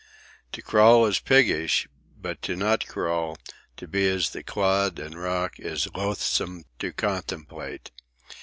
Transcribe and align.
To 0.53 0.63
crawl 0.63 1.05
is 1.05 1.19
piggish; 1.19 1.87
but 2.19 2.41
to 2.41 2.55
not 2.55 2.87
crawl, 2.87 3.37
to 3.77 3.87
be 3.87 4.07
as 4.07 4.31
the 4.31 4.41
clod 4.41 4.97
and 4.97 5.13
rock, 5.21 5.59
is 5.59 5.87
loathsome 5.93 6.63
to 6.79 6.91
contemplate. 6.91 7.91